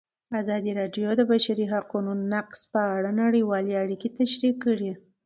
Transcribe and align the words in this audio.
ازادي 0.39 0.71
راډیو 0.79 1.09
د 1.15 1.17
د 1.19 1.21
بشري 1.31 1.65
حقونو 1.73 2.11
نقض 2.33 2.61
په 2.73 2.81
اړه 2.95 3.09
نړیوالې 3.23 3.73
اړیکې 3.83 4.09
تشریح 4.19 4.53
کړي. 4.63 4.91